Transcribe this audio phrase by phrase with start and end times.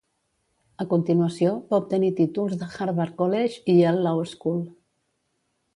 [0.83, 4.63] A continuació, va obtenir títols de Harvard College i Yale Law School.